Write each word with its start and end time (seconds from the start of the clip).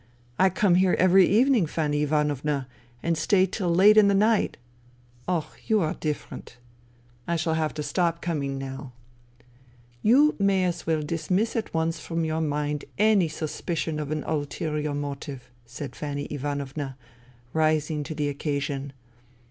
I 0.39 0.49
come 0.49 0.73
here 0.73 0.95
every 0.97 1.27
evening, 1.27 1.67
Fanny 1.67 2.01
Ivanovna, 2.01 2.67
and 3.03 3.15
stay 3.15 3.45
till 3.45 3.69
late 3.69 3.97
in 3.97 4.07
the 4.07 4.15
night."" 4.15 4.57
Oh, 5.27 5.53
you 5.67 5.79
are 5.81 5.93
different."" 5.93 6.57
I 7.27 7.35
shall 7.35 7.53
have 7.53 7.75
to 7.75 7.83
stop 7.83 8.19
coming 8.19 8.57
now."" 8.57 8.93
You 10.09 10.35
may 10.39 10.63
as 10.63 10.87
well 10.87 11.03
dismiss 11.03 11.55
at 11.55 11.71
once 11.71 11.99
from 11.99 12.25
your 12.25 12.41
mind 12.41 12.85
any 12.97 13.27
suspicion 13.27 13.99
of 13.99 14.09
an 14.09 14.23
ulterior 14.23 14.95
motive," 14.95 15.51
said 15.67 15.95
Fanny 15.95 16.25
Ivanovna, 16.31 16.97
rising 17.53 18.01
to 18.05 18.15
the 18.15 18.27
occasion. 18.27 18.93